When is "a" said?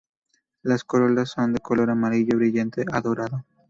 2.91-3.01